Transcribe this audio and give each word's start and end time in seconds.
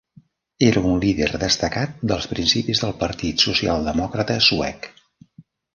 Era 0.67 0.81
un 0.91 0.95
líder 1.03 1.27
destacat 1.43 2.01
dels 2.13 2.27
principis 2.33 2.83
del 2.87 2.97
Partit 3.05 3.47
Socialdemòcrata 3.51 4.43
Suec. 4.51 4.95